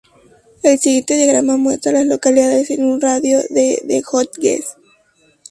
[0.63, 4.75] El siguiente diagrama muestra a las localidades en un radio de de Hodges.